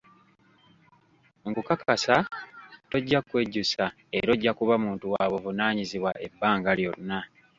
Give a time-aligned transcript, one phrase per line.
[1.47, 2.15] Nkukakasa
[2.89, 3.83] tojja kwejjusa
[4.17, 7.19] era ojja kuba muntu wa buvunaanyizibwa ebbanga lyonna.